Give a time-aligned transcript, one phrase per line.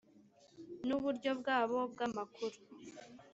[0.87, 2.57] n uburyo bwabo bw amakuru